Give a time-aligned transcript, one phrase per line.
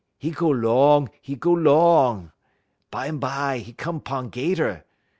[0.19, 2.31] 'E go 'long, 'e go 'long.
[2.91, 4.83] Bumbye 'e come 'pon 'gater.